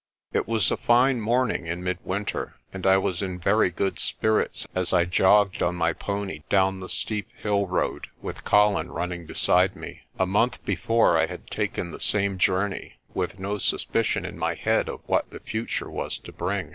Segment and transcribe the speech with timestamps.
[0.33, 4.93] It was a fine morning in midwinter, and I was in very good spirits as
[4.93, 10.01] I jogged on my pony down the steep hill road with Colin running beside me.
[10.17, 14.89] A month before I had taken the same journey, with no suspicion in my head
[14.89, 16.69] of what the future was to bring.